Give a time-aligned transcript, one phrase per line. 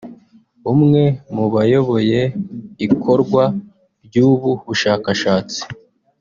[0.73, 1.03] umwe
[1.35, 2.21] mu bayoboye
[2.87, 3.43] ikorwa
[4.05, 5.61] ry’ubu bushakashatsi